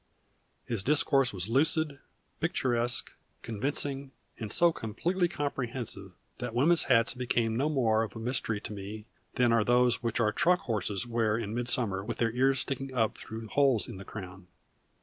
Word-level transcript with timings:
His 0.65 0.81
discourse 0.83 1.31
was 1.31 1.47
lucid, 1.47 1.99
picturesque, 2.39 3.13
convincing, 3.43 4.09
and 4.39 4.51
so 4.51 4.71
completely 4.71 5.27
comprehensive 5.27 6.13
that 6.39 6.55
women's 6.55 6.85
hats 6.85 7.13
became 7.13 7.55
no 7.55 7.69
more 7.69 8.01
of 8.01 8.15
a 8.15 8.19
mystery 8.19 8.59
to 8.61 8.73
me 8.73 9.05
than 9.35 9.53
are 9.53 9.63
those 9.63 10.01
which 10.01 10.19
our 10.19 10.31
truck 10.31 10.61
horses 10.61 11.05
wear 11.05 11.37
in 11.37 11.53
midsummer 11.53 12.03
with 12.03 12.17
their 12.17 12.31
ears 12.31 12.59
sticking 12.59 12.91
up 12.95 13.15
through 13.15 13.47
holes 13.49 13.87
in 13.87 13.97
the 13.97 14.03
crown. 14.03 14.47